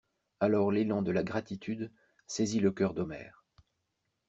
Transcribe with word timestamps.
Alors 0.39 0.71
l'élan 0.71 1.03
de 1.03 1.11
la 1.11 1.21
gratitude 1.21 1.91
saisit 2.25 2.59
le 2.59 2.71
cœur 2.71 2.95
d'Omer. 2.95 3.45